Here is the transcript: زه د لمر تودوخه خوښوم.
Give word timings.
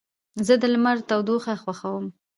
زه 0.45 0.53
د 0.61 0.63
لمر 0.73 0.97
تودوخه 1.09 1.53
خوښوم. 1.63 2.05